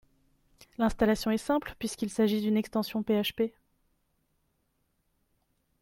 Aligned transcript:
L'installation 0.79 1.29
est 1.29 1.37
simple 1.37 1.75
puisqu'il 1.77 2.09
s'agisse 2.09 2.41
d'une 2.41 2.57
extension 2.57 3.03
PHP 3.03 3.53